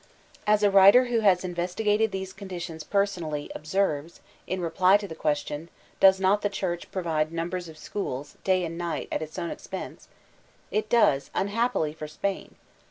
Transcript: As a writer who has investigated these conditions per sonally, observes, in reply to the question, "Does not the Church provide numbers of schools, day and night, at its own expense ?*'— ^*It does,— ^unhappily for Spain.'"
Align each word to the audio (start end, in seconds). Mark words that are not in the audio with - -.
As 0.47 0.63
a 0.63 0.71
writer 0.71 1.05
who 1.05 1.19
has 1.19 1.43
investigated 1.43 2.11
these 2.11 2.33
conditions 2.33 2.83
per 2.83 3.05
sonally, 3.05 3.51
observes, 3.53 4.19
in 4.47 4.59
reply 4.59 4.97
to 4.97 5.07
the 5.07 5.13
question, 5.13 5.69
"Does 5.99 6.19
not 6.19 6.41
the 6.41 6.49
Church 6.49 6.91
provide 6.91 7.31
numbers 7.31 7.69
of 7.69 7.77
schools, 7.77 8.35
day 8.43 8.65
and 8.65 8.79
night, 8.79 9.09
at 9.11 9.21
its 9.21 9.37
own 9.37 9.51
expense 9.51 10.07
?*'— 9.51 10.07
^*It 10.73 10.89
does,— 10.89 11.29
^unhappily 11.35 11.95
for 11.95 12.07
Spain.'" 12.07 12.55